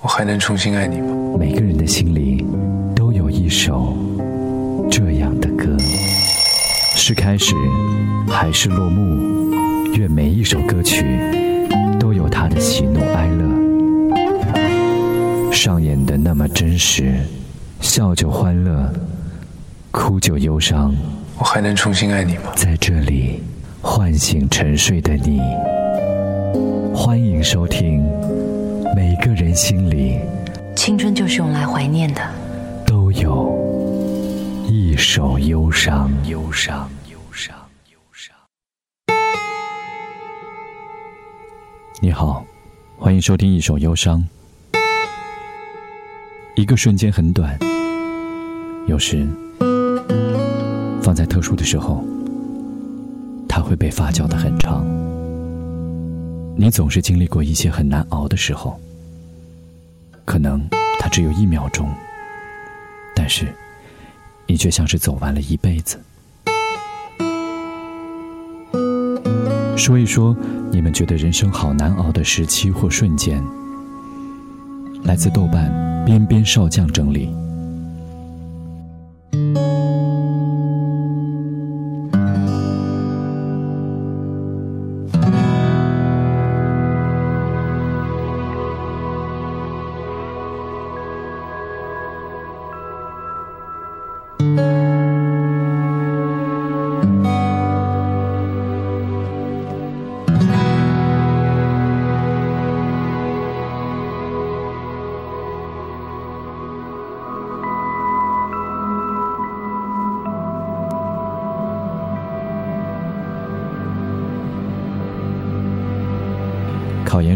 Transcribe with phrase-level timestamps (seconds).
[0.00, 1.36] 我还能重新爱你吗？
[1.36, 2.46] 每个人的心里
[2.94, 3.96] 都有一首
[4.88, 5.76] 这样的歌，
[6.94, 7.52] 是开始
[8.28, 9.52] 还是落幕？
[9.96, 11.04] 愿每一首歌曲
[11.98, 13.42] 都有它的喜怒哀乐，
[15.52, 17.12] 上演的那么真实，
[17.80, 18.92] 笑就欢乐，
[19.90, 20.94] 哭就忧伤。
[21.38, 22.52] 我还能重新爱你吗？
[22.54, 23.42] 在这里
[23.82, 25.40] 唤醒沉睡的你，
[26.94, 28.06] 欢迎收听。
[28.98, 30.18] 每个人心里，
[30.74, 32.34] 青春就是用来怀念的。
[32.84, 33.56] 都有
[34.66, 37.54] 一首忧伤，忧伤，忧伤，
[37.92, 38.34] 忧伤。
[42.02, 42.44] 你好，
[42.98, 44.20] 欢迎收听一首忧伤。
[46.56, 47.56] 一个瞬间很短，
[48.88, 49.24] 有时
[51.00, 52.04] 放在特殊的时候，
[53.48, 54.84] 它会被发酵的很长。
[56.56, 58.76] 你总是经历过一些很难熬的时候。
[60.28, 60.62] 可能
[61.00, 61.90] 它只有一秒钟，
[63.14, 63.46] 但是
[64.46, 65.98] 你却像是走完了一辈子。
[69.74, 70.36] 说一说
[70.70, 73.42] 你们觉得人生好难熬的时期或瞬间。
[75.02, 77.34] 来自豆瓣边边少将整理。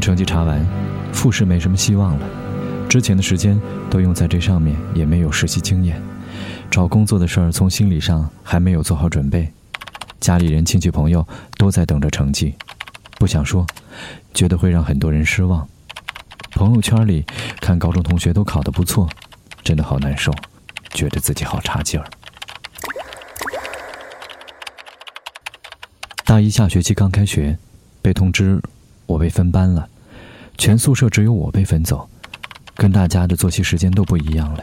[0.00, 0.64] 成绩查完，
[1.12, 2.26] 复试没什么希望了。
[2.88, 6.00] 之前的时间都用在这上面，也没有实习经验。
[6.70, 9.52] 找工作的事儿，从心理上还没有做好准备。
[10.18, 11.26] 家里人、亲戚、朋友
[11.56, 12.54] 都在等着成绩，
[13.18, 13.66] 不想说，
[14.34, 15.68] 觉得会让很多人失望。
[16.52, 17.24] 朋友圈里
[17.60, 19.08] 看高中同学都考得不错，
[19.62, 20.32] 真的好难受，
[20.90, 22.06] 觉得自己好差劲儿。
[26.24, 27.56] 大一下学期刚开学，
[28.02, 28.60] 被通知。
[29.10, 29.88] 我被分班了，
[30.56, 32.08] 全宿舍只有我被分走，
[32.76, 34.62] 跟大家的作息时间都不一样了。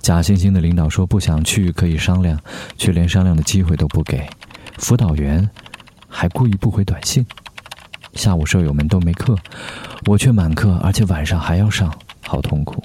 [0.00, 2.40] 假惺惺的领导说不想去可以商量，
[2.78, 4.26] 却连商量的机会都不给。
[4.78, 5.46] 辅导员
[6.08, 7.26] 还故意不回短信。
[8.14, 9.36] 下午舍友们都没课，
[10.06, 11.94] 我却满课，而且晚上还要上，
[12.26, 12.82] 好痛苦。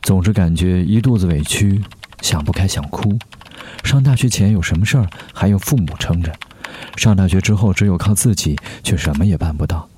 [0.00, 1.82] 总是感觉一肚子委屈，
[2.22, 3.18] 想不开想哭。
[3.82, 6.32] 上大学前有什么事儿还有父母撑着。
[6.96, 9.88] 上大学之后，只有靠自己，却什么也办不到。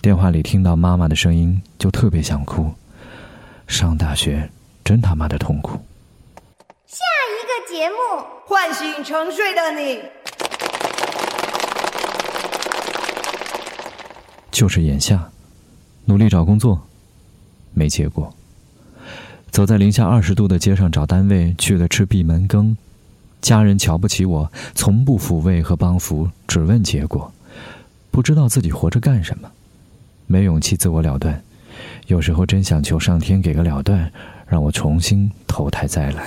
[0.00, 2.72] 电话里听到妈妈的声音，就特别想哭。
[3.66, 4.50] 上大学
[4.84, 5.80] 真他妈的痛苦。
[6.86, 7.94] 下一个节目，
[8.46, 10.02] 唤醒沉睡的你。
[14.50, 15.30] 就是眼下，
[16.04, 16.86] 努力找工作，
[17.72, 18.32] 没结果。
[19.50, 22.76] 走在零下二十度的街上找单位，去了吃闭门羹。
[23.44, 27.30] 家人瞧不起我，从不抚慰和帮扶，只问结果，
[28.10, 29.50] 不知道自己活着干什么，
[30.26, 31.42] 没勇气自我了断，
[32.06, 34.10] 有时候真想求上天给个了断，
[34.46, 36.24] 让我重新投胎再来。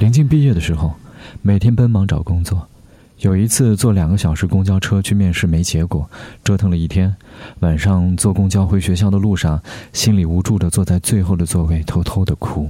[0.00, 0.94] 临近毕业的时候，
[1.40, 2.66] 每天奔忙找工作，
[3.20, 6.10] 有一次坐两个小时公交车去面试没结果，
[6.42, 7.14] 折腾了一天，
[7.60, 9.62] 晚上坐公交回学校的路上，
[9.92, 12.68] 心里无助的坐在最后的座位，偷偷的哭。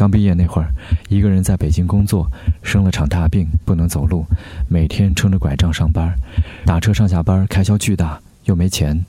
[0.00, 0.72] 刚毕业那会儿，
[1.10, 2.26] 一个人在北京工作，
[2.62, 4.24] 生了场大病，不能走路，
[4.66, 6.14] 每天撑着拐杖上班，
[6.64, 9.04] 打车上下班，开销巨大，又没钱。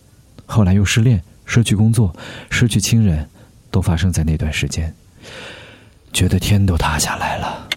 [0.46, 2.13] 后来又失恋，失去工作，
[2.50, 3.25] 失去亲人，
[3.72, 4.94] 都发生在那段时间。
[6.12, 7.69] 觉得天都塌下来了。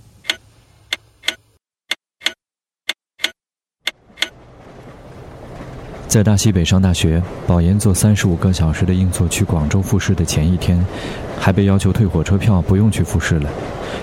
[6.08, 10.84] 在大西北上大学，保研做三十五个小时的硬座去广州复试的前一天，
[11.38, 13.50] 还被要求退火车票，不用去复试了。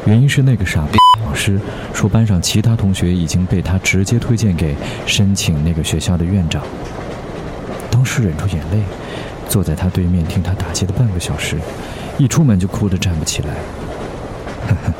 [0.05, 1.59] 原因是那个傻逼老师
[1.93, 4.75] 说班上其他同学已经被他直接推荐给
[5.05, 6.63] 申请那个学校的院长。
[7.89, 8.81] 当时忍住眼泪，
[9.47, 11.57] 坐在他对面听他打击了半个小时，
[12.17, 13.49] 一出门就哭得站不起来。
[14.67, 14.93] 呵呵，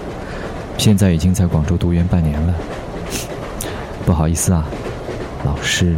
[0.78, 2.54] 现在已经在广州读研半年了。
[4.06, 4.66] 不好意思啊，
[5.46, 5.96] 老师。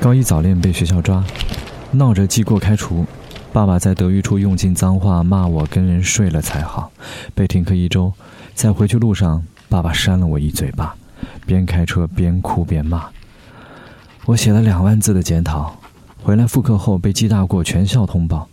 [0.00, 1.22] 高一早恋被学校抓，
[1.90, 3.04] 闹着记过开除，
[3.52, 6.90] 爸爸在德育处用尽脏话骂我跟人睡了才好，
[7.34, 8.10] 被停课一周，
[8.54, 10.94] 在回去路上，爸爸扇了我一嘴巴，
[11.44, 13.10] 边开车边哭边骂。
[14.24, 15.76] 我写了两万字的检讨，
[16.22, 18.48] 回来复课后被记大过，全校通报。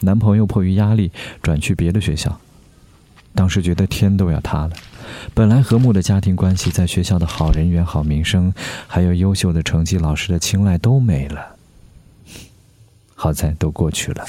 [0.00, 2.36] 男朋友迫于压力转去别的学校，
[3.32, 4.70] 当时觉得天都要塌了。
[5.34, 8.52] 本来和睦的家庭关系，在学校的好人缘、好名声，
[8.86, 11.56] 还有优秀的成绩、老师的青睐都没了。
[13.14, 14.24] 好在都过去了。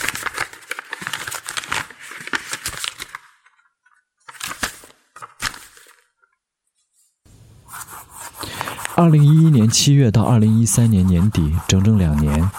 [8.96, 12.52] 二零一一年七月到二零一三年年底，整整两年。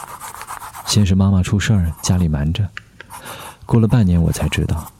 [0.86, 2.68] 先是妈妈出事儿，家里瞒着。
[3.64, 4.92] 过了半年，我才知道，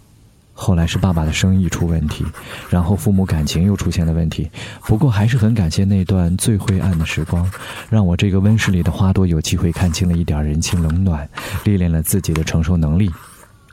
[0.63, 2.25] 后来是爸爸的生意出问题，
[2.71, 4.49] 然后父母感情又出现了问题。
[4.87, 7.51] 不过还是很感谢那段最灰暗的时光，
[7.91, 11.29] 让我这个温室里的花朵有机会看清了一点人情冷暖，
[11.65, 13.11] 历练了自己的承受能力，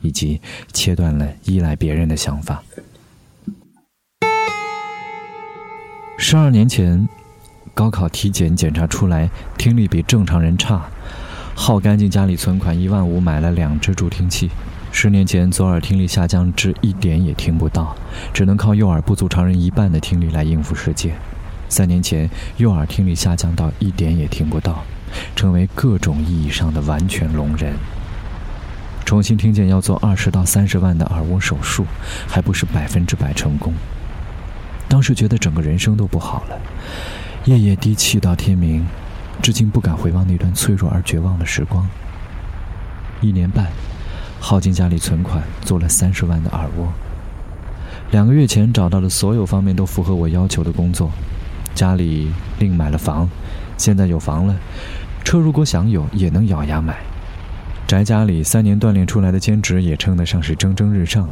[0.01, 0.41] 以及
[0.73, 2.63] 切断了依赖别人的想法。
[6.17, 7.07] 十二年前。
[7.71, 10.85] 高考体检检查出来，听力比正常人差，
[11.55, 14.49] 耗干净家里存款一万五买了两只助听器。
[14.91, 17.95] 十年前左耳听力下降至一点也听不到，
[18.33, 21.13] 只能靠右耳不足常人一半的听力来应付世界。
[21.69, 24.83] 三年前右耳听力下降到一点也听不到，
[25.35, 27.75] 成为各种意义上的完全聋人。
[29.05, 31.85] 重新听见要做二十到三十万的耳蜗手术，
[32.27, 33.73] 还不是百分之百成功。
[34.87, 36.59] 当时觉得整个人生都不好了。
[37.45, 38.85] 夜夜低泣到天明，
[39.41, 41.87] 至今不敢回望那段脆弱而绝望的时光。
[43.21, 43.67] 一年半，
[44.39, 46.87] 耗尽家里存款做了三十万的耳蜗。
[48.11, 51.11] 两个月前找到了所有方面都符合我要求的工作，
[51.75, 53.29] 家里另买了房，
[53.77, 54.55] 现在有房了，
[55.23, 56.97] 车如果想有也能咬牙买。
[57.85, 61.29] 宅家里三年锻炼出来的兼职也称得上是蒸蒸日上。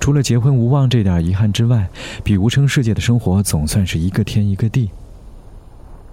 [0.00, 1.88] 除了结婚无望这点遗憾之外，
[2.24, 4.90] 比无声世界的生活总算是一个天一个地。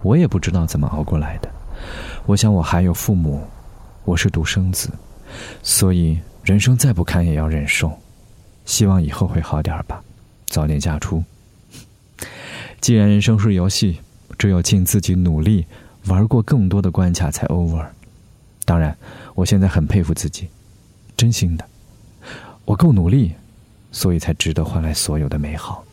[0.02, 1.50] 我也不知道怎么熬过来的。
[2.26, 3.42] 我想我还有父母，
[4.04, 4.90] 我是独生子，
[5.64, 7.92] 所以人生再不堪也要忍受。
[8.66, 10.04] 希望以后会好点吧，
[10.48, 11.24] 早点嫁出。
[12.82, 14.00] 既然人生是游戏，
[14.38, 15.66] 只有尽自己努力，
[16.06, 17.86] 玩过更多的关卡才 over。
[18.66, 18.98] 当然，
[19.36, 20.50] 我现在很佩服自己，
[21.16, 21.66] 真心的，
[22.66, 23.34] 我够努力，
[23.92, 25.84] 所以才值得换来所有的美好。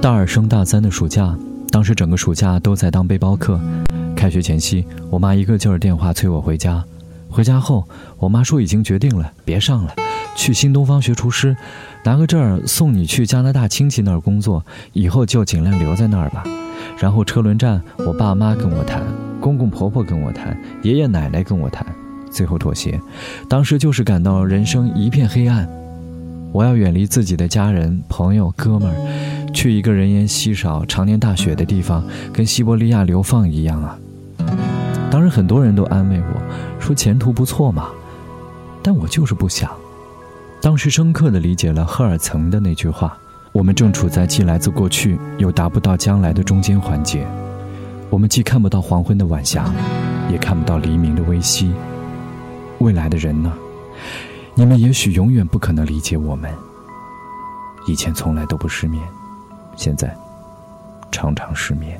[0.00, 1.36] 大二升大三的暑假，
[1.70, 3.60] 当时整个暑假都在当背包客。
[4.16, 6.84] 开学前夕，我妈一个劲儿电话催我回家。
[7.30, 7.86] 回家后，
[8.18, 9.94] 我妈说已经决定了，别上了，
[10.34, 11.54] 去新东方学厨师，
[12.04, 16.42] 拿个证儿送你去加拿大亲戚那儿工作，以后就尽量留在那儿吧。
[16.98, 19.02] 然后车轮战，我爸妈跟我谈，
[19.40, 21.86] 公公婆婆跟我谈，爷爷奶奶跟我谈，
[22.30, 22.98] 最后妥协。
[23.48, 25.68] 当时就是感到人生一片黑暗。
[26.50, 33.98] 我要远离自己的家人、朋友、哥们儿，去一个人烟稀少、常年大雪的地方，跟西伯利亚流放一样啊！
[35.10, 37.88] 当然，很多人都安慰我说前途不错嘛，
[38.84, 39.68] 但我就是不想。
[40.62, 43.18] 当时深刻的理解了赫尔岑的那句话：
[43.50, 47.26] 我们正处在既来自过去又达不到将来的中间环节，
[48.10, 49.68] 我们既看不到黄昏的晚霞，
[50.30, 51.72] 也看不到黎明的微曦。
[52.78, 53.52] 未来的人呢？
[54.54, 56.48] 你们也许永远不可能理解我们。
[57.88, 59.02] 以前从来都不失眠，
[59.78, 60.12] 现在
[61.12, 61.98] 常常失眠。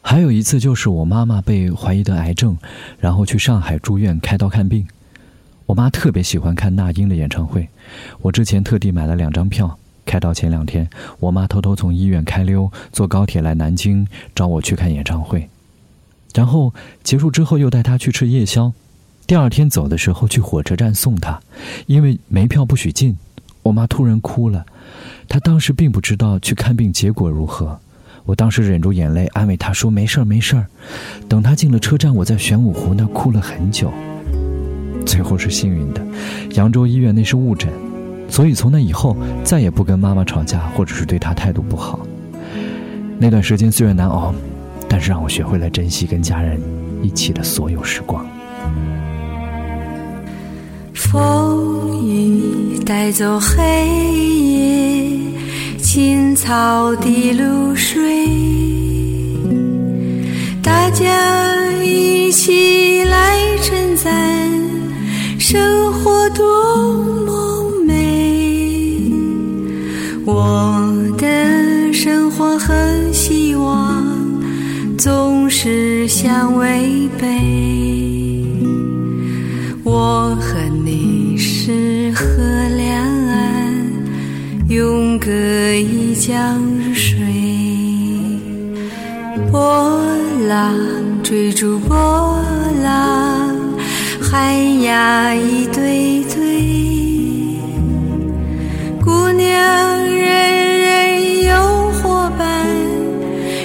[0.00, 2.56] 还有一次，就是我妈妈被怀疑得癌症，
[3.00, 4.86] 然后去上海住院开刀看病。
[5.66, 7.68] 我妈特别喜欢看那英的演唱会，
[8.20, 9.76] 我之前特地买了两张票。
[10.04, 14.06] 开刀前两天，我妈偷偷从医院开溜，坐高铁来南京
[14.36, 15.50] 找我去看演唱会。
[16.32, 18.72] 然后结束之后又带她去吃夜宵，
[19.26, 21.40] 第二天走的时候去火车站送他，
[21.86, 23.16] 因为没票不许进。
[23.64, 24.64] 我妈突然哭了，
[25.28, 27.78] 她当时并不知道去看病结果如何。
[28.24, 30.66] 我当时忍住眼泪安慰她说：“没事儿，没事儿。”
[31.28, 33.92] 等她进了车站，我在玄武湖那哭了很久。
[35.04, 36.00] 最后是幸运的，
[36.54, 37.72] 扬州医院那是误诊，
[38.28, 41.98] 所以从那以后再也不跟妈妈吵架，或者是对她态度不好。
[43.18, 44.32] 那段时间虽然难熬。
[44.88, 46.60] 但是让我学会了珍惜跟家人
[47.02, 48.24] 一起的所有时光。
[50.96, 53.62] 风雨带走黑
[54.38, 55.10] 夜，
[55.78, 58.26] 青草的露水，
[60.62, 64.50] 大家一起来称赞
[65.38, 66.44] 生活多
[67.26, 69.12] 么美。
[70.24, 72.74] 我的生活和
[73.12, 74.02] 希望。
[74.96, 75.36] 总。
[75.48, 77.65] 是相违背。
[85.18, 85.30] 隔
[85.74, 86.60] 一江
[86.94, 87.16] 水。
[89.50, 89.98] 波
[90.48, 90.74] 浪
[91.22, 91.96] 追逐波
[92.82, 93.54] 浪，
[94.20, 96.36] 寒鸦一对对。
[99.04, 101.52] 姑娘，人人有
[101.92, 102.66] 伙伴，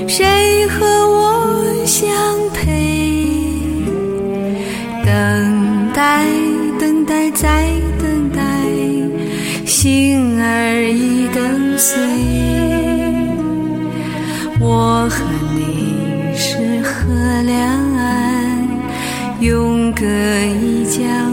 [0.07, 2.07] 谁和我相
[2.53, 2.63] 配？
[5.05, 5.11] 等
[5.93, 6.25] 待，
[6.79, 7.65] 等待，再
[7.99, 8.39] 等待，
[9.65, 11.10] 心儿已
[11.81, 11.97] 岁。
[14.59, 17.11] 我和你是河
[17.41, 17.57] 两
[17.95, 18.69] 岸，
[19.39, 21.30] 永隔一江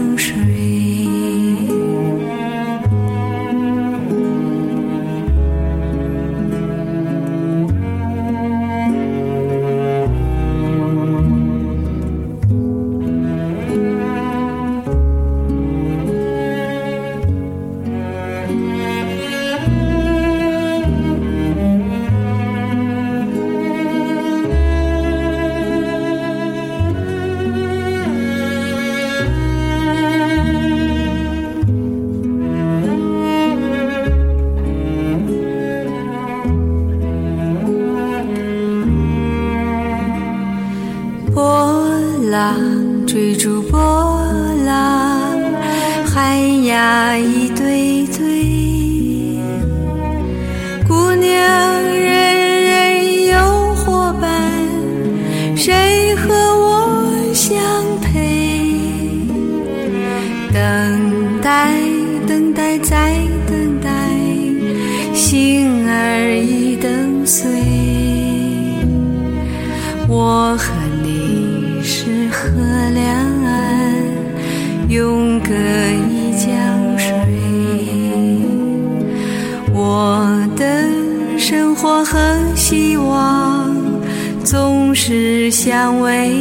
[62.69, 63.15] 还在，
[63.47, 63.89] 等待，
[65.15, 67.49] 心儿已等碎。
[70.07, 70.71] 我和
[71.01, 72.47] 你是河
[72.93, 73.03] 两
[73.43, 73.95] 岸，
[74.87, 75.49] 永隔
[76.11, 77.11] 一江水。
[79.73, 80.85] 我的
[81.39, 82.19] 生活和
[82.55, 83.75] 希望
[84.43, 86.35] 总是相违